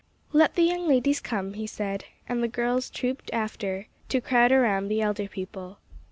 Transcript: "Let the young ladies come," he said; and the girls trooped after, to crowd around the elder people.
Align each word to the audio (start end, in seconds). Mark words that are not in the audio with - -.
"Let 0.33 0.55
the 0.55 0.63
young 0.63 0.87
ladies 0.87 1.19
come," 1.19 1.53
he 1.53 1.67
said; 1.67 2.05
and 2.27 2.41
the 2.41 2.47
girls 2.47 2.89
trooped 2.89 3.29
after, 3.33 3.85
to 4.09 4.19
crowd 4.19 4.51
around 4.51 4.87
the 4.87 4.99
elder 4.99 5.27
people. 5.27 5.77